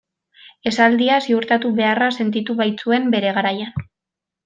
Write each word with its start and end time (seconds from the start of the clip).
Esaldia 0.69 1.19
ziurtatu 1.27 1.71
beharra 1.81 2.09
sentitu 2.19 2.57
baitzuten 2.65 3.09
bere 3.19 3.39
garaian. 3.41 3.89